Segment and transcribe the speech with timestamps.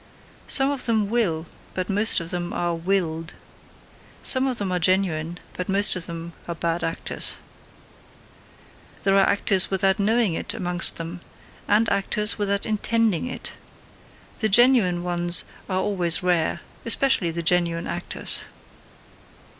[0.47, 1.45] Some of them WILL,
[1.75, 3.35] but most of them are WILLED.
[4.23, 7.37] Some of them are genuine, but most of them are bad actors.
[9.03, 11.21] There are actors without knowing it amongst them,
[11.67, 13.57] and actors without intending it,
[14.39, 18.45] the genuine ones are always rare, especially the genuine actors.